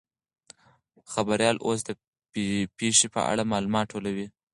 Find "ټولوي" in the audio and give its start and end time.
3.93-4.27